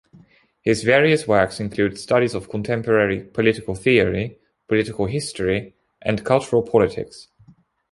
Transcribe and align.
His 0.63 0.83
various 0.83 1.27
works 1.27 1.59
include 1.59 1.99
studies 1.99 2.33
of 2.33 2.49
contemporary 2.49 3.21
political 3.23 3.75
theory, 3.75 4.39
political 4.67 5.05
history, 5.05 5.75
and 6.01 6.25
cultural 6.25 6.63
politics. 6.63 7.27